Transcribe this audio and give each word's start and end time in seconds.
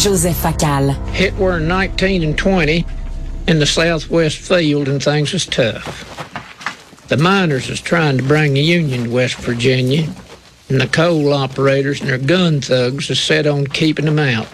Joseph 0.00 0.36
Facal. 0.36 0.94
Hit 1.08 1.36
were 1.36 1.60
19 1.60 2.22
and 2.22 2.38
20 2.38 2.86
in 3.48 3.58
the 3.58 3.66
southwest 3.66 4.38
field 4.38 4.88
and 4.88 5.02
things 5.02 5.34
was 5.34 5.44
tough. 5.44 6.06
The 7.08 7.18
miners 7.18 7.68
was 7.68 7.82
trying 7.82 8.16
to 8.16 8.22
bring 8.22 8.54
the 8.54 8.62
Union 8.62 9.04
to 9.04 9.10
West 9.10 9.34
Virginia, 9.36 10.08
and 10.70 10.80
the 10.80 10.86
coal 10.86 11.34
operators 11.34 12.00
and 12.00 12.08
their 12.08 12.16
gun 12.16 12.62
thugs 12.62 13.10
was 13.10 13.20
set 13.20 13.46
on 13.46 13.66
keeping 13.66 14.06
them 14.06 14.18
out. 14.18 14.48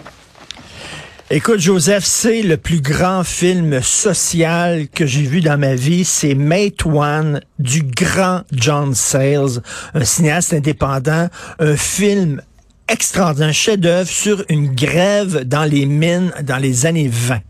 Écoute, 1.29 1.61
Joseph, 1.61 2.03
c'est 2.03 2.41
le 2.41 2.57
plus 2.57 2.81
grand 2.81 3.25
film 3.25 3.81
social 3.81 4.89
que 4.89 5.05
j'ai 5.05 5.23
vu 5.23 5.39
dans 5.39 5.57
ma 5.57 5.75
vie. 5.75 6.03
C'est 6.03 6.35
Mate 6.35 6.85
One 6.85 7.39
du 7.57 7.83
grand 7.83 8.43
John 8.51 8.93
Sayles, 8.93 9.61
un 9.93 10.03
cinéaste 10.03 10.53
indépendant, 10.53 11.29
un 11.59 11.77
film 11.77 12.41
extraordinaire, 12.87 13.49
un 13.49 13.53
chef-d'œuvre 13.53 14.09
sur 14.09 14.43
une 14.49 14.73
grève 14.73 15.43
dans 15.43 15.65
les 15.65 15.85
mines 15.85 16.33
dans 16.41 16.57
les 16.57 16.85
années 16.85 17.09
20. 17.09 17.41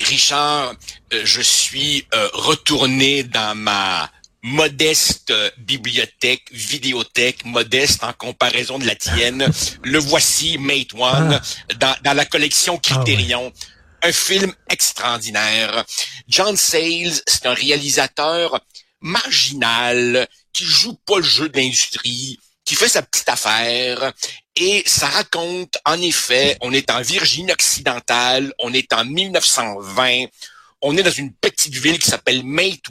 Richard, 0.00 0.74
euh, 1.12 1.22
je 1.24 1.40
suis 1.40 2.06
euh, 2.14 2.28
retourné 2.32 3.22
dans 3.22 3.56
ma 3.56 4.10
modeste 4.42 5.32
bibliothèque, 5.58 6.42
vidéothèque, 6.52 7.44
modeste 7.44 8.04
en 8.04 8.12
comparaison 8.12 8.78
de 8.78 8.86
la 8.86 8.94
tienne. 8.94 9.48
Le 9.82 9.98
voici, 9.98 10.58
Mate 10.58 10.94
One, 10.94 11.40
dans, 11.80 11.96
dans, 12.04 12.12
la 12.14 12.24
collection 12.24 12.78
Criterion. 12.78 13.52
Un 14.02 14.12
film 14.12 14.52
extraordinaire. 14.70 15.84
John 16.28 16.56
Sayles, 16.56 17.22
c'est 17.26 17.46
un 17.46 17.54
réalisateur 17.54 18.60
marginal 19.00 20.28
qui 20.52 20.64
joue 20.64 20.94
pas 21.06 21.18
le 21.18 21.22
jeu 21.22 21.48
de 21.48 21.58
l'industrie, 21.58 22.38
qui 22.66 22.74
fait 22.74 22.88
sa 22.88 23.00
petite 23.00 23.28
affaire. 23.30 24.12
Et 24.56 24.82
ça 24.84 25.06
raconte, 25.06 25.78
en 25.86 26.00
effet, 26.02 26.58
on 26.60 26.72
est 26.72 26.90
en 26.90 27.00
Virginie 27.00 27.52
occidentale, 27.52 28.52
on 28.58 28.74
est 28.74 28.92
en 28.92 29.04
1920, 29.04 30.26
on 30.82 30.96
est 30.96 31.02
dans 31.02 31.10
une 31.10 31.32
petite 31.32 31.74
ville 31.74 31.98
qui 31.98 32.10
s'appelle 32.10 32.42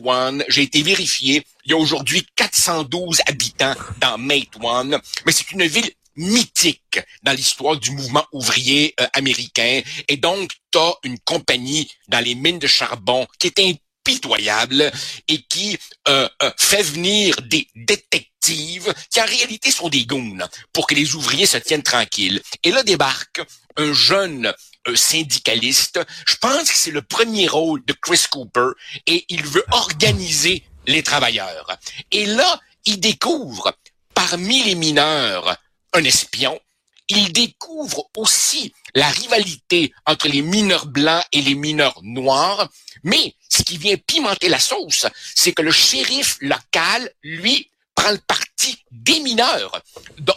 One. 0.04 0.44
J'ai 0.48 0.64
été 0.64 0.82
vérifié. 0.82 1.46
Il 1.66 1.72
y 1.72 1.74
a 1.74 1.78
aujourd'hui 1.78 2.26
412 2.36 3.22
habitants 3.28 3.76
dans 4.00 4.18
One. 4.62 5.00
Mais 5.26 5.32
c'est 5.32 5.52
une 5.52 5.66
ville 5.66 5.92
mythique 6.16 7.00
dans 7.24 7.34
l'histoire 7.34 7.78
du 7.78 7.92
mouvement 7.92 8.26
ouvrier 8.32 8.94
euh, 9.00 9.08
américain. 9.14 9.82
Et 10.08 10.18
donc, 10.18 10.52
tu 10.72 10.78
as 10.78 10.94
une 11.04 11.20
compagnie 11.20 11.92
dans 12.08 12.24
les 12.24 12.36
mines 12.36 12.60
de 12.60 12.68
charbon 12.68 13.28
qui 13.38 13.48
est 13.48 13.60
impitoyable 14.06 14.92
et 15.28 15.42
qui 15.42 15.78
euh, 16.08 16.30
euh, 16.44 16.52
fait 16.58 16.84
venir 16.84 17.36
des 17.44 17.68
détectives 17.76 18.94
qui 19.10 19.20
en 19.20 19.26
réalité 19.26 19.72
sont 19.72 19.90
des 19.90 20.06
goons 20.06 20.38
pour 20.72 20.86
que 20.86 20.94
les 20.94 21.16
ouvriers 21.16 21.48
se 21.48 21.58
tiennent 21.58 21.82
tranquilles. 21.82 22.42
Et 22.64 22.72
là 22.72 22.84
débarque 22.84 23.42
un 23.78 23.92
jeune 23.92 24.54
syndicaliste. 24.94 26.00
Je 26.28 26.36
pense 26.36 26.70
que 26.70 26.78
c'est 26.78 26.92
le 26.92 27.02
premier 27.02 27.48
rôle 27.48 27.84
de 27.86 27.94
Chris 27.94 28.26
Cooper 28.30 28.70
et 29.08 29.26
il 29.30 29.44
veut 29.44 29.66
organiser 29.72 30.64
les 30.86 31.02
travailleurs. 31.02 31.76
Et 32.12 32.28
là, 32.28 32.60
il 32.86 33.00
découvre 33.00 33.76
parmi 34.14 34.64
les 34.64 34.76
mineurs 34.76 35.58
un 35.94 36.04
espion. 36.04 36.60
Il 37.08 37.34
découvre 37.34 38.10
aussi 38.16 38.74
la 38.96 39.08
rivalité 39.10 39.94
entre 40.06 40.28
les 40.28 40.42
mineurs 40.42 40.88
blancs 40.88 41.24
et 41.32 41.42
les 41.42 41.56
mineurs 41.56 42.00
noirs. 42.04 42.70
Mais 43.04 43.36
ce 43.56 43.64
qui 43.64 43.78
vient 43.78 43.98
pimenter 43.98 44.50
la 44.50 44.60
sauce, 44.60 45.06
c'est 45.36 45.54
que 45.54 45.62
le 45.62 45.72
shérif 45.72 46.38
local, 46.42 47.10
lui, 47.24 47.70
prend 47.96 48.12
le 48.12 48.20
parti 48.20 48.78
des 48.92 49.20
mineurs. 49.22 49.82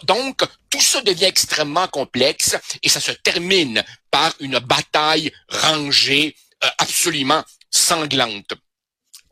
Donc, 0.05 0.42
tout 0.70 0.80
ça 0.80 1.00
devient 1.02 1.24
extrêmement 1.24 1.89
complexe 1.89 2.56
et 2.83 2.89
ça 2.89 3.00
se 3.00 3.12
termine 3.12 3.84
par 4.11 4.33
une 4.41 4.58
bataille 4.61 5.33
rangée 5.48 6.36
euh, 6.64 6.69
absolument 6.78 7.44
sanglante. 7.70 8.55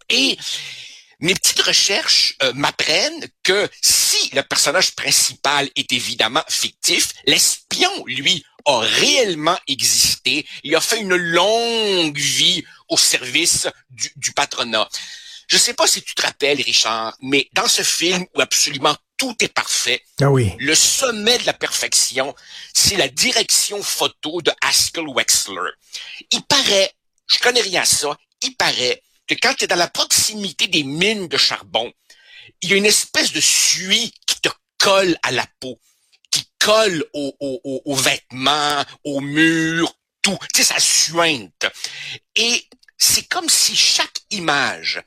Et 0.08 0.36
mes 1.20 1.34
petites 1.34 1.62
recherches 1.62 2.36
euh, 2.42 2.52
m'apprennent 2.54 3.26
que 3.42 3.68
si 3.80 4.30
le 4.34 4.42
personnage 4.42 4.94
principal 4.94 5.70
est 5.76 5.92
évidemment 5.92 6.44
fictif, 6.48 7.12
l'espion, 7.26 8.04
lui, 8.06 8.44
a 8.66 8.80
réellement 8.80 9.58
existé. 9.66 10.46
Il 10.64 10.74
a 10.76 10.80
fait 10.80 11.00
une 11.00 11.14
longue 11.14 12.18
vie 12.18 12.64
au 12.88 12.96
service 12.96 13.68
du, 13.90 14.12
du 14.16 14.32
patronat. 14.32 14.88
Je 15.48 15.56
sais 15.56 15.74
pas 15.74 15.86
si 15.86 16.02
tu 16.02 16.14
te 16.14 16.22
rappelles, 16.22 16.60
Richard, 16.60 17.16
mais 17.22 17.48
dans 17.52 17.68
ce 17.68 17.82
film 17.82 18.26
où 18.34 18.40
absolument 18.40 18.96
tout 19.16 19.34
est 19.40 19.52
parfait, 19.52 20.02
ah 20.20 20.30
oui. 20.30 20.52
le 20.58 20.74
sommet 20.74 21.38
de 21.38 21.46
la 21.46 21.52
perfection, 21.52 22.34
c'est 22.74 22.96
la 22.96 23.08
direction 23.08 23.82
photo 23.82 24.42
de 24.42 24.52
Haskell 24.60 25.08
Wexler. 25.08 25.70
Il 26.32 26.42
paraît, 26.42 26.92
je 27.26 27.38
connais 27.38 27.62
rien 27.62 27.82
à 27.82 27.86
ça, 27.86 28.16
il 28.42 28.54
paraît 28.56 29.02
que 29.26 29.34
quand 29.34 29.54
tu 29.54 29.64
es 29.64 29.66
dans 29.66 29.76
la 29.76 29.88
proximité 29.88 30.66
des 30.66 30.82
mines 30.82 31.28
de 31.28 31.36
charbon, 31.36 31.90
il 32.62 32.70
y 32.70 32.72
a 32.74 32.76
une 32.76 32.86
espèce 32.86 33.32
de 33.32 33.40
suie 33.40 34.12
qui 34.26 34.40
te 34.40 34.48
colle 34.78 35.16
à 35.22 35.30
la 35.32 35.46
peau, 35.60 35.80
colle 36.66 37.04
aux, 37.12 37.94
vêtements, 37.94 38.84
aux 39.04 39.20
murs, 39.20 39.94
tout. 40.20 40.36
Tu 40.52 40.64
sais, 40.64 40.74
ça 40.74 40.80
suinte. 40.80 41.64
Et 42.34 42.64
c'est 42.98 43.28
comme 43.28 43.48
si 43.48 43.76
chaque 43.76 44.22
image 44.30 45.00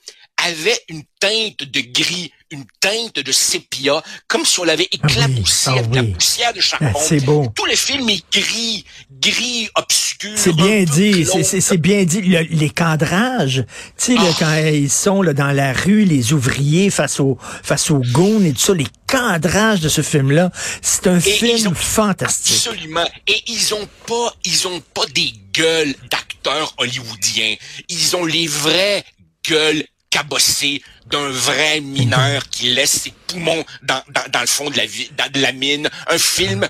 avait 0.45 0.79
une 0.89 1.03
teinte 1.19 1.63
de 1.63 1.81
gris, 1.81 2.31
une 2.51 2.65
teinte 2.79 3.19
de 3.19 3.31
sépia, 3.31 4.01
comme 4.27 4.45
si 4.45 4.59
on 4.59 4.63
l'avait 4.63 4.87
ah 4.91 4.95
éclaboussé 4.95 5.69
avec 5.69 5.95
la 5.95 6.03
poussière 6.03 6.53
de 6.53 6.61
charbon. 6.61 6.91
Ah, 6.95 6.99
c'est 7.01 7.19
beau. 7.19 7.51
Tout 7.55 7.65
le 7.65 7.75
film 7.75 8.09
est 8.09 8.23
gris, 8.31 8.85
gris, 9.11 9.69
obscur. 9.75 10.31
C'est 10.35 10.55
bien 10.55 10.83
dit, 10.83 11.25
c'est 11.43 11.77
bien 11.77 12.03
dit. 12.03 12.21
les 12.21 12.69
cadrages, 12.69 13.65
tu 13.97 14.15
sais, 14.15 14.15
ah. 14.17 14.33
quand 14.39 14.55
ils 14.71 14.89
sont 14.89 15.21
là, 15.21 15.33
dans 15.33 15.51
la 15.51 15.73
rue, 15.73 16.05
les 16.05 16.33
ouvriers 16.33 16.89
face 16.89 17.19
aux 17.19 17.37
face 17.63 17.91
aux 17.91 18.01
goons 18.11 18.43
et 18.43 18.53
tout 18.53 18.59
ça, 18.59 18.73
les 18.73 18.87
cadrages 19.07 19.81
de 19.81 19.89
ce 19.89 20.01
film-là, 20.01 20.51
c'est 20.81 21.07
un 21.07 21.19
film 21.19 21.75
fantastique. 21.75 22.67
Absolument. 22.67 23.07
Et 23.27 23.41
ils 23.47 23.73
ont 23.73 23.87
pas, 24.07 24.33
ils 24.45 24.67
ont 24.67 24.81
pas 24.93 25.05
des 25.07 25.33
gueules 25.53 25.95
d'acteurs 26.09 26.73
hollywoodiens. 26.77 27.55
Ils 27.89 28.15
ont 28.15 28.25
les 28.25 28.47
vraies 28.47 29.03
gueules 29.47 29.83
cabossé 30.09 30.81
d'un 31.09 31.29
vrai 31.29 31.81
mineur 31.81 32.47
qui 32.49 32.73
laisse 32.73 33.01
ses 33.03 33.13
poumons 33.27 33.63
dans, 33.83 34.01
dans, 34.13 34.29
dans 34.31 34.41
le 34.41 34.47
fond 34.47 34.69
de 34.69 34.77
la, 34.77 35.29
de 35.29 35.41
la 35.41 35.51
mine. 35.51 35.89
Un 36.09 36.17
film 36.17 36.67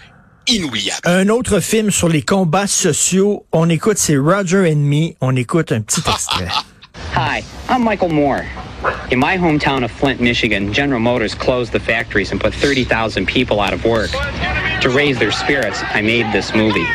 inoubliable. 0.48 1.02
Un 1.06 1.30
autre 1.30 1.60
film 1.60 1.92
sur 1.92 2.10
les 2.10 2.22
combats 2.22 2.68
sociaux. 2.68 3.46
On 3.52 3.70
écoute, 3.70 3.98
c'est 3.98 4.18
Roger 4.18 4.72
and 4.72 4.78
Me. 4.78 5.14
On 5.22 5.36
écoute 5.36 5.72
un 5.72 5.82
petit 5.82 6.02
extrait. 6.02 6.48
Hi, 7.16 7.44
I'm 7.70 7.84
Michael 7.84 8.10
Moore. 8.10 8.46
In 9.12 9.20
my 9.20 9.38
hometown 9.38 9.84
of 9.84 9.92
Flint, 9.92 10.22
Michigan, 10.22 10.72
General 10.74 11.00
Motors 11.00 11.34
closed 11.36 11.72
the 11.72 11.80
factories 11.80 12.32
and 12.32 12.40
put 12.40 12.54
30,000 12.54 13.26
people 13.26 13.60
out 13.60 13.74
of 13.74 13.84
work. 13.84 14.10
To 14.82 14.90
raise 14.90 15.18
their 15.18 15.32
spirits, 15.32 15.82
I 15.94 16.02
made 16.02 16.32
this 16.32 16.54
movie. 16.54 16.86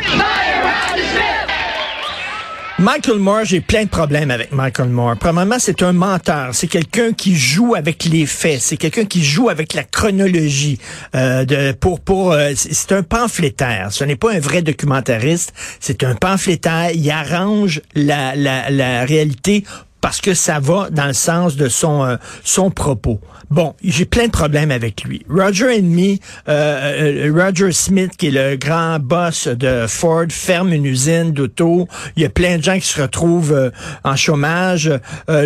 Michael 2.85 3.17
Moore, 3.17 3.45
j'ai 3.45 3.61
plein 3.61 3.85
de 3.85 3.89
problèmes 3.89 4.29
avec 4.29 4.51
Michael 4.51 4.89
Moore. 4.89 5.15
Premièrement, 5.19 5.55
c'est 5.57 5.81
un 5.81 5.91
menteur. 5.91 6.53
C'est 6.53 6.67
quelqu'un 6.67 7.13
qui 7.13 7.35
joue 7.35 7.73
avec 7.73 8.05
les 8.05 8.27
faits. 8.27 8.61
C'est 8.61 8.77
quelqu'un 8.77 9.05
qui 9.05 9.23
joue 9.23 9.49
avec 9.49 9.73
la 9.73 9.83
chronologie. 9.83 10.77
Euh, 11.15 11.45
de, 11.45 11.71
pour, 11.71 11.99
pour, 11.99 12.33
euh, 12.33 12.51
c'est 12.55 12.91
un 12.91 13.01
pamphlétaire. 13.01 13.87
Ce 13.89 14.03
n'est 14.03 14.15
pas 14.15 14.33
un 14.33 14.39
vrai 14.39 14.61
documentariste. 14.61 15.51
C'est 15.79 16.03
un 16.03 16.13
pamphlétaire. 16.13 16.91
Il 16.93 17.09
arrange 17.09 17.81
la, 17.95 18.35
la, 18.35 18.69
la 18.69 19.03
réalité 19.03 19.63
parce 20.05 20.21
que 20.21 20.35
ça 20.35 20.59
va 20.59 20.91
dans 20.91 21.07
le 21.07 21.13
sens 21.13 21.55
de 21.55 21.67
son 21.67 22.05
euh, 22.05 22.17
son 22.43 22.69
propos. 22.69 23.19
Bon, 23.49 23.73
j'ai 23.83 24.05
plein 24.05 24.27
de 24.27 24.31
problèmes 24.31 24.69
avec 24.69 25.03
lui. 25.03 25.25
Roger 25.27 25.79
and 25.79 25.87
me, 25.87 26.17
euh, 26.47 27.27
euh, 27.27 27.33
Roger 27.33 27.71
Smith, 27.71 28.11
qui 28.15 28.27
est 28.27 28.31
le 28.31 28.55
grand 28.55 28.99
boss 28.99 29.47
de 29.47 29.87
Ford, 29.87 30.27
ferme 30.29 30.73
une 30.73 30.85
usine 30.85 31.31
d'auto. 31.31 31.87
Il 32.15 32.21
y 32.21 32.25
a 32.25 32.29
plein 32.29 32.59
de 32.59 32.63
gens 32.63 32.77
qui 32.77 32.85
se 32.85 33.01
retrouvent 33.01 33.71
en 34.03 34.15
chômage. 34.15 34.91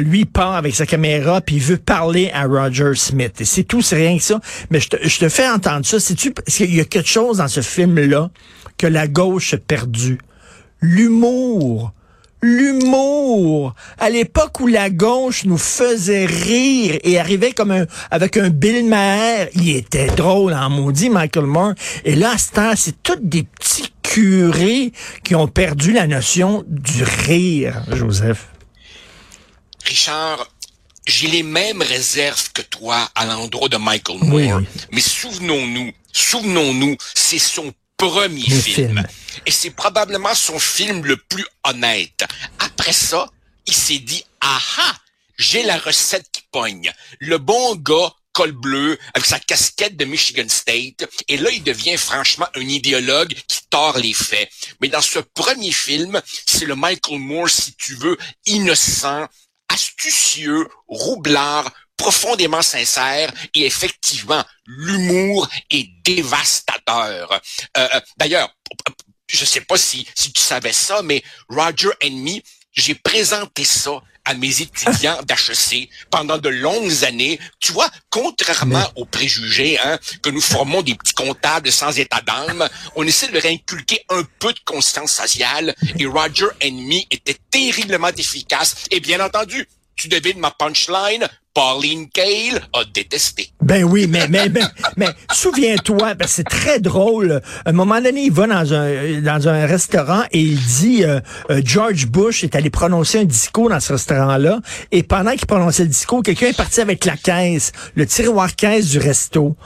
lui 0.01 0.25
part 0.25 0.56
avec 0.56 0.75
sa 0.75 0.86
caméra 0.86 1.39
puis 1.39 1.56
il 1.56 1.62
veut 1.62 1.78
parler 1.78 2.30
à 2.33 2.44
Roger 2.44 2.95
Smith. 2.95 3.39
Et 3.39 3.45
c'est 3.45 3.63
tout, 3.63 3.81
c'est 3.81 3.95
rien 3.95 4.18
que 4.18 4.24
ça. 4.24 4.42
Mais 4.72 4.81
je 4.81 4.89
te, 4.89 4.98
je 5.07 5.19
te 5.19 5.30
fais 5.30 5.48
entendre 5.48 5.86
ça. 5.86 6.01
C'est-tu, 6.01 6.31
parce 6.31 6.57
qu'il 6.57 6.75
y 6.75 6.81
a 6.81 6.86
quelque 6.86 7.07
chose 7.07 7.38
dans 7.38 7.48
ce 7.48 7.62
film-là 7.62 8.30
que 8.78 8.88
la 8.88 9.07
gauche 9.07 9.54
a 9.54 9.57
perdu. 9.57 10.18
L'humour 10.81 11.94
l'humour. 12.41 13.75
À 13.97 14.09
l'époque 14.09 14.59
où 14.59 14.68
la 14.68 14.89
gauche 14.89 15.45
nous 15.45 15.57
faisait 15.57 16.25
rire 16.25 17.00
et 17.03 17.19
arrivait 17.19 17.51
comme 17.51 17.71
un, 17.71 17.86
avec 18.12 18.38
un 18.38 18.50
Bill 18.50 18.86
Maher, 18.86 19.50
il 19.56 19.75
était 19.75 20.07
drôle 20.07 20.53
en 20.53 20.69
maudit, 20.69 21.09
Michael 21.09 21.45
Moore. 21.45 21.74
Et 22.06 22.15
là, 22.15 22.36
c'est 22.75 23.01
tous 23.03 23.18
des 23.21 23.44
petits 23.44 23.91
curés 24.01 24.91
qui 25.24 25.36
ont 25.36 25.47
perdu 25.47 25.91
la 25.91 26.07
notion 26.07 26.63
du 26.68 27.03
rire, 27.03 27.83
Joseph. 27.91 28.47
Richard, 29.85 30.47
j'ai 31.07 31.27
les 31.27 31.44
mêmes 31.44 31.81
réserves 31.81 32.51
que 32.53 32.62
toi 32.62 33.09
à 33.15 33.25
l'endroit 33.25 33.69
de 33.69 33.77
Michael 33.77 34.18
Moore. 34.21 34.62
Mais 34.92 35.01
souvenons-nous, 35.01 35.92
souvenons-nous, 36.12 36.97
c'est 37.15 37.39
son 37.39 37.71
premier 38.00 38.50
film. 38.50 38.62
film. 38.62 39.07
Et 39.46 39.51
c'est 39.51 39.72
probablement 39.72 40.34
son 40.34 40.57
film 40.57 41.06
le 41.06 41.18
plus 41.18 41.46
honnête. 41.63 42.25
Après 42.60 42.94
ça, 42.94 43.28
il 43.68 43.74
s'est 43.74 44.00
dit, 44.00 44.24
aha, 44.42 44.96
j'ai 45.38 45.63
la 45.63 45.78
recette 45.78 46.28
qui 46.31 46.42
pogne. 46.51 46.92
Le 47.19 47.38
bon 47.38 47.75
gars, 47.75 48.12
col 48.34 48.51
bleu, 48.51 48.98
avec 49.13 49.25
sa 49.25 49.40
casquette 49.40 49.98
de 49.98 50.06
Michigan 50.06 50.48
State. 50.48 51.07
Et 51.28 51.38
là, 51.38 51.50
il 51.51 51.63
devient 51.63 51.98
franchement 51.98 52.48
un 52.56 52.62
idéologue 52.62 53.34
qui 53.48 53.60
tord 53.69 53.98
les 53.98 54.13
faits. 54.13 54.50
Mais 54.81 54.88
dans 54.88 55.02
ce 55.02 55.19
premier 55.19 55.72
film, 55.72 56.22
c'est 56.45 56.66
le 56.66 56.75
Michael 56.75 57.19
Moore, 57.19 57.50
si 57.50 57.75
tu 57.75 57.95
veux, 57.95 58.18
innocent, 58.45 59.28
astucieux, 59.68 60.68
roublard, 60.88 61.72
profondément 62.00 62.62
sincère 62.62 63.31
et 63.54 63.66
effectivement, 63.66 64.44
l'humour 64.66 65.48
est 65.69 65.88
dévastateur. 66.04 67.31
Euh, 67.78 67.88
euh, 67.94 68.00
D'ailleurs, 68.18 68.50
je 69.28 69.46
sais 69.46 69.62
pas 69.62 69.78
si, 69.78 70.07
si 70.16 70.31
tu 70.31 70.42
savais 70.42 70.74
ça, 70.74 71.01
mais 71.04 71.22
Roger 71.50 71.90
Me, 72.04 72.40
j'ai 72.72 72.96
présenté 72.96 73.63
ça 73.66 74.01
à 74.25 74.34
mes 74.34 74.62
étudiants 74.62 75.19
d'HEC 75.28 75.90
pendant 76.10 76.38
de 76.38 76.50
longues 76.50 77.04
années. 77.04 77.40
Tu 77.60 77.74
vois, 77.74 77.90
contrairement 78.10 78.86
aux 78.95 79.06
préjugés, 79.06 79.78
hein, 79.84 80.00
que 80.22 80.30
nous 80.30 80.42
formons 80.42 80.81
des 80.81 80.95
petits 80.95 81.13
comptables 81.13 81.72
sans 81.72 81.98
état 81.98 82.22
d'âme, 82.22 82.68
on 82.95 83.06
essaie 83.06 83.28
de 83.28 83.34
leur 83.34 83.45
inculquer 83.45 84.06
un 84.10 84.24
peu 84.40 84.54
de 84.54 84.60
conscience 84.66 85.12
sociale 85.12 85.75
et 85.98 86.06
Roger 86.06 86.48
Me 86.62 87.02
était 87.12 87.38
terriblement 87.52 88.10
efficace. 88.16 88.75
Et 88.92 89.00
bien 89.00 89.19
entendu, 89.19 89.68
tu 90.00 90.07
devines 90.07 90.40
ma 90.40 90.51
punchline, 90.51 91.28
Pauline 91.54 92.07
Kael 92.10 92.62
a 92.72 92.86
détesté. 92.86 93.50
Ben 93.62 93.84
oui, 93.84 94.07
mais 94.07 94.30
mais 94.30 94.48
mais, 94.96 95.07
souviens-toi, 95.34 96.13
ben 96.13 96.25
c'est 96.25 96.46
très 96.46 96.80
drôle. 96.80 97.42
À 97.66 97.69
un 97.69 97.74
moment 97.74 98.00
donné, 98.00 98.24
il 98.24 98.31
va 98.31 98.48
dans 98.48 98.74
un 98.74 99.19
dans 99.22 99.48
un 99.50 99.66
restaurant 99.66 100.24
et 100.31 100.40
il 100.40 100.57
dit 100.57 101.04
euh, 101.04 101.19
euh, 101.50 101.62
George 101.66 102.07
Bush 102.07 102.46
est 102.46 102.56
allé 102.56 102.69
prononcer 102.69 103.19
un 103.19 103.25
discours 103.25 103.69
dans 103.69 103.81
ce 103.81 103.92
restaurant-là 103.92 104.62
et 104.92 105.04
pendant 105.04 105.31
qu'il 105.31 105.48
prononçait 105.48 105.84
le 105.84 105.90
discours, 105.90 106.24
quelqu'un 106.24 106.48
est 106.48 106.57
parti 106.57 106.80
avec 106.80 107.04
la 107.04 107.18
caisse, 107.18 107.74
le 107.95 108.06
tiroir 108.06 108.56
caisse 108.56 108.92
du 108.92 109.00
resto. 109.00 109.57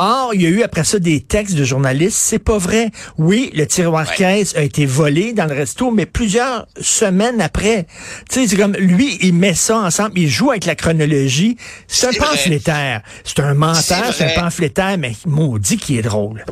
Or, 0.00 0.32
il 0.32 0.42
y 0.42 0.46
a 0.46 0.48
eu 0.50 0.62
après 0.62 0.84
ça 0.84 0.98
des 1.00 1.20
textes 1.20 1.56
de 1.56 1.64
journalistes. 1.64 2.16
C'est 2.16 2.38
pas 2.38 2.56
vrai. 2.58 2.90
Oui, 3.18 3.50
le 3.54 3.66
tiroir 3.66 4.06
Ouais. 4.08 4.14
caisse 4.16 4.54
a 4.56 4.62
été 4.62 4.86
volé 4.86 5.32
dans 5.32 5.46
le 5.46 5.54
resto, 5.54 5.90
mais 5.90 6.06
plusieurs 6.06 6.66
semaines 6.80 7.40
après. 7.40 7.86
Tu 8.30 8.40
sais, 8.42 8.46
c'est 8.48 8.56
comme 8.56 8.74
lui, 8.74 9.18
il 9.22 9.34
met 9.34 9.54
ça 9.54 9.78
ensemble, 9.78 10.18
il 10.18 10.28
joue 10.28 10.50
avec 10.50 10.66
la 10.66 10.76
chronologie. 10.76 11.56
C'est 11.88 12.06
un 12.06 12.10
vrai. 12.10 12.18
pamphlétaire. 12.20 13.02
C'est 13.24 13.40
un 13.40 13.54
menteur, 13.54 14.14
C'est 14.14 14.36
un 14.36 14.40
pamphlétaire, 14.40 14.96
mais 14.98 15.14
maudit 15.26 15.76
qui 15.78 15.98
est 15.98 16.02
drôle. 16.02 16.44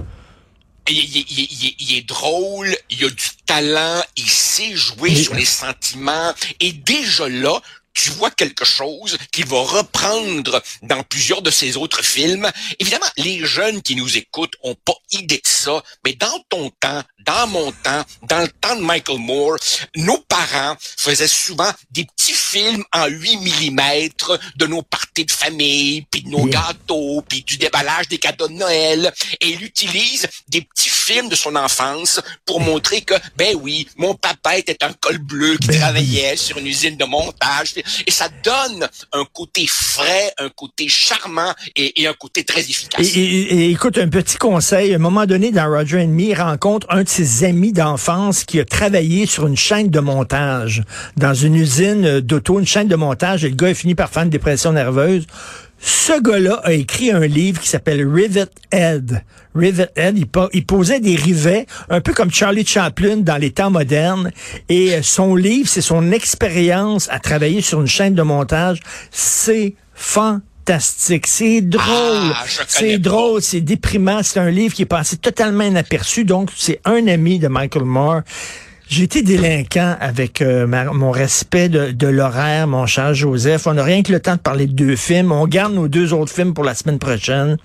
Il, 0.88 0.96
il- 0.96 1.16
il- 1.28 1.48
il- 1.50 1.75
il 1.81 1.98
est 1.98 2.06
drôle, 2.08 2.69
il 2.90 3.04
a 3.04 3.08
du 3.08 3.25
talent, 3.44 4.00
il 4.16 4.28
sait 4.28 4.75
jouer 4.75 5.10
Oui. 5.10 5.16
sur 5.16 5.34
les 5.34 5.44
sentiments. 5.44 6.32
Et 6.60 6.72
déjà 6.72 7.28
là, 7.28 7.60
tu 7.96 8.10
vois 8.10 8.31
quelque 8.31 8.64
chose 8.64 9.16
qu'il 9.32 9.46
va 9.46 9.62
reprendre 9.62 10.62
dans 10.82 11.02
plusieurs 11.02 11.40
de 11.40 11.50
ses 11.50 11.76
autres 11.76 12.04
films. 12.04 12.48
Évidemment, 12.78 13.06
les 13.16 13.44
jeunes 13.44 13.81
qui 13.81 13.96
nous 13.96 14.19
écoutent 14.19 14.54
ont 14.62 14.76
pas 14.84 14.96
idée 15.12 15.38
de 15.38 15.48
ça, 15.48 15.82
mais 16.04 16.12
dans 16.12 16.38
ton 16.50 16.70
temps, 16.78 17.02
dans 17.25 17.46
mon 17.48 17.72
temps, 17.72 18.04
dans 18.22 18.40
le 18.40 18.48
temps 18.48 18.76
de 18.76 18.82
Michael 18.82 19.19
Moore, 19.19 19.56
nos 19.96 20.19
parents 20.28 20.76
faisaient 20.81 21.26
souvent 21.26 21.70
des 21.90 22.04
petits 22.04 22.32
films 22.32 22.84
en 22.93 23.06
8 23.06 23.38
mm 23.38 24.08
de 24.56 24.66
nos 24.66 24.82
parties 24.82 25.25
de 25.25 25.32
famille, 25.32 26.06
puis 26.10 26.22
de 26.22 26.28
nos 26.28 26.44
gâteaux, 26.44 27.25
puis 27.28 27.43
du 27.43 27.56
déballage 27.56 28.08
des 28.08 28.19
cadeaux 28.19 28.48
de 28.48 28.52
Noël. 28.52 29.12
Et 29.40 29.48
il 29.48 29.64
utilise 29.64 30.28
des 30.48 30.60
petits 30.60 30.88
films 30.88 31.28
de 31.28 31.34
son 31.34 31.56
enfance 31.56 32.20
pour 32.44 32.60
montrer 32.60 33.00
que, 33.00 33.14
ben 33.37 33.56
oui, 33.60 33.88
mon 33.96 34.14
papa 34.14 34.58
était 34.58 34.84
un 34.84 34.93
col 34.93 35.19
bleu 35.19 35.56
qui 35.58 35.69
Ben 35.69 35.78
travaillait 35.78 36.37
sur 36.37 36.58
une 36.58 36.66
usine 36.66 36.96
de 36.96 37.04
montage. 37.04 37.75
Et 38.06 38.11
ça 38.11 38.29
donne 38.43 38.88
un 39.12 39.25
côté 39.33 39.67
frais, 39.67 40.33
un 40.38 40.49
côté 40.49 40.88
charmant 40.88 41.53
et, 41.75 42.06
un 42.06 42.12
côté 42.15 42.44
très 42.44 42.61
efficace. 42.61 43.06
et- 43.17 43.71
écoute, 43.71 43.99
un 43.99 44.09
petit 44.09 44.37
conseil. 44.37 44.93
À 44.93 44.97
un 44.97 44.99
moment 44.99 45.27
donné, 45.27 45.50
dans 45.50 45.69
Roger 45.69 46.03
and 46.03 46.09
Me, 46.09 46.23
il 46.23 46.35
rencontre 46.35 46.87
un 46.91 47.03
de 47.03 47.09
ses 47.09 47.44
amis 47.44 47.73
d'enfance 47.73 48.44
qui 48.44 48.61
a 48.61 48.65
travaillé 48.65 49.27
sur 49.27 49.47
une 49.47 49.56
chaîne 49.56 49.91
de 49.91 50.00
montage 50.00 50.83
dans 51.17 51.35
une 51.35 51.55
usine 51.55 52.21
d'auto, 52.21 52.59
une 52.61 52.67
chaîne 52.67 52.88
de 52.88 52.97
montage, 52.97 53.44
et 53.44 53.49
le 53.49 53.56
gars 53.56 53.69
a 53.69 53.75
fini 53.75 53.94
par 53.94 54.11
faire 54.11 54.23
une 54.23 54.31
dépression 54.31 54.73
nerveuse. 54.73 55.27
Ce 55.88 56.21
gars-là 56.21 56.61
a 56.65 56.73
écrit 56.73 57.12
un 57.12 57.25
livre 57.27 57.61
qui 57.61 57.69
s'appelle 57.69 58.05
Rivet 58.12 58.47
Head. 58.73 59.23
Rivet 59.55 59.88
Head, 59.94 60.19
il, 60.19 60.27
po- 60.27 60.49
il 60.53 60.67
posait 60.67 60.99
des 60.99 61.15
rivets, 61.15 61.65
un 61.88 62.00
peu 62.00 62.12
comme 62.12 62.33
Charlie 62.33 62.67
Chaplin 62.67 63.19
dans 63.19 63.37
les 63.37 63.53
temps 63.53 63.71
modernes. 63.71 64.33
Et 64.69 64.94
euh, 64.94 65.03
son 65.03 65.37
livre, 65.37 65.69
c'est 65.69 65.81
son 65.83 66.11
expérience 66.11 67.09
à 67.12 67.21
travailler 67.21 67.61
sur 67.61 67.81
une 67.81 67.87
chaîne 67.87 68.17
de 68.17 68.23
montage. 68.23 68.81
C'est 69.12 69.75
fantastique. 69.94 71.29
C'est 71.29 71.61
drôle. 71.61 71.85
Ah, 72.35 72.44
c'est 72.67 72.99
drôle, 72.99 73.41
c'est 73.41 73.61
déprimant. 73.61 74.25
C'est 74.25 74.41
un 74.41 74.50
livre 74.50 74.75
qui 74.75 74.82
est 74.82 74.87
passé 74.87 75.17
totalement 75.19 75.62
inaperçu. 75.62 76.25
Donc, 76.25 76.50
c'est 76.56 76.81
un 76.85 77.06
ami 77.06 77.39
de 77.39 77.47
Michael 77.47 77.85
Moore. 77.85 78.23
J'ai 78.88 79.03
été 79.03 79.23
délinquant 79.23 79.97
avec 80.00 80.41
euh, 80.41 80.67
ma- 80.69 80.85
mon 80.85 81.11
respect 81.11 81.69
de, 81.69 81.91
de 81.91 82.06
l'horaire, 82.06 82.69
mon 82.69 82.87
cher 82.87 83.15
Joseph. 83.15 83.67
On 83.67 83.75
n'a 83.75 83.83
rien 83.83 84.03
que 84.05 84.12
le 84.12 84.21
temps 84.21 84.37
de 84.37 84.41
parler 84.41 84.67
de 84.69 84.73
deux 84.73 84.94
films. 84.94 85.33
On 85.33 85.44
garde 85.49 85.75
nos 85.75 85.88
deux 85.88 86.12
autres 86.12 86.33
films 86.33 86.55
pour 86.55 86.62
la 86.62 86.75
semaine 86.75 87.00
prochaine. 87.00 87.56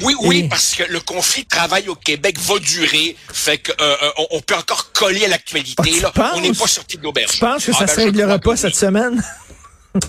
Oui, 0.00 0.14
oui, 0.22 0.38
Et- 0.44 0.48
parce 0.48 0.74
que 0.74 0.84
le 0.90 1.00
conflit 1.00 1.42
de 1.44 1.48
travail 1.48 1.86
au 1.88 1.94
Québec 1.94 2.38
va 2.40 2.58
durer. 2.60 3.14
Fait 3.30 3.58
que 3.58 3.72
euh, 3.72 3.74
euh, 4.02 4.08
on, 4.18 4.38
on 4.38 4.40
peut 4.40 4.54
encore 4.54 4.90
coller 4.92 5.26
à 5.26 5.28
l'actualité. 5.28 5.92
Ah? 6.16 6.32
On 6.34 6.40
n'est 6.40 6.52
pas 6.52 6.66
sorti 6.66 6.96
de 6.96 7.02
l'auberge. 7.02 7.32
Tu 7.32 7.40
penses 7.40 7.66
que 7.66 7.72
Ah, 7.74 7.78
ça 7.80 7.84
ben, 7.84 7.94
se 7.94 8.00
je 8.00 8.06
réglera 8.06 8.38
pas 8.38 8.52
que 8.54 8.58
cette 8.60 8.74
semaine? 8.76 9.22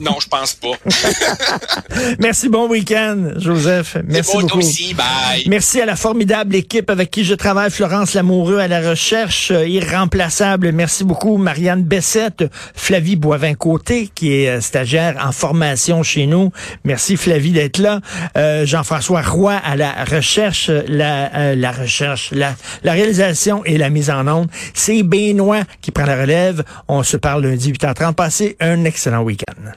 Non, 0.02 0.18
je 0.20 0.28
pense 0.28 0.54
pas. 0.56 0.72
Merci, 2.20 2.50
bon 2.50 2.68
week-end, 2.68 3.34
Joseph. 3.38 3.98
Merci 4.08 4.34
bon, 4.34 4.42
beaucoup. 4.42 4.58
aussi, 4.58 4.94
bye. 4.96 5.44
Merci 5.48 5.80
à 5.80 5.86
la 5.86 5.96
formidable 5.96 6.56
équipe 6.56 6.90
avec 6.90 7.12
qui 7.12 7.24
je 7.24 7.36
travaille, 7.36 7.70
Florence 7.70 8.16
Lamoureux 8.16 8.58
à 8.58 8.68
la 8.68 8.90
recherche, 8.90 9.52
euh, 9.52 9.68
irremplaçable. 9.68 10.72
Merci 10.72 11.04
beaucoup, 11.04 11.38
Marianne 11.38 11.84
Bessette, 11.84 12.46
Flavie 12.74 13.16
Boivin-Côté, 13.16 14.10
qui 14.14 14.34
est 14.34 14.50
euh, 14.50 14.62
stagiaire 14.62 15.24
en 15.24 15.32
formation 15.32 16.02
chez 16.02 16.26
nous. 16.26 16.52
Merci, 16.84 17.16
Flavie, 17.16 17.52
d'être 17.52 17.78
là. 17.78 18.02
Euh, 18.38 18.66
Jean-François 18.66 19.22
Roy 19.22 19.54
à 19.54 19.76
la 19.76 20.04
recherche, 20.04 20.72
la, 20.88 21.34
euh, 21.36 21.56
la 21.56 21.72
recherche, 21.72 22.32
la, 22.32 22.56
la 22.84 22.92
réalisation 22.94 23.64
et 23.66 23.78
la 23.78 23.92
mise 23.92 24.10
en 24.10 24.28
onde. 24.28 24.50
C'est 24.74 25.04
Benoît 25.04 25.62
qui 25.82 25.92
prend 25.92 26.06
la 26.06 26.20
relève. 26.20 26.64
On 26.88 27.04
se 27.04 27.18
parle 27.18 27.46
lundi 27.46 27.72
8h30. 27.72 28.14
Passez 28.16 28.58
un 28.60 28.84
excellent 28.84 29.22
week-end. 29.22 29.75